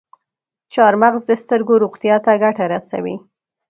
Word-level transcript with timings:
چارمغز 0.73 1.21
د 1.27 1.31
سترګو 1.41 1.73
روغتیا 1.83 2.15
ته 2.25 2.31
ګټه 2.43 2.65
رسوي. 2.73 3.15